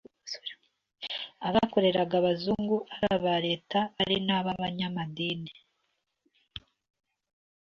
abakoreraga 1.47 2.13
Abazungu 2.21 2.77
ari 2.95 3.07
aba 3.17 3.33
Leta 3.45 3.79
ari 4.01 4.15
n'abanyamadini 4.27 5.51